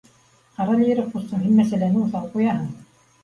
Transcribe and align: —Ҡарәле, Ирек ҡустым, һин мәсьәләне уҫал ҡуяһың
—Ҡарәле, 0.59 0.87
Ирек 0.93 1.11
ҡустым, 1.17 1.43
һин 1.49 1.59
мәсьәләне 1.61 2.01
уҫал 2.05 2.27
ҡуяһың 2.33 2.67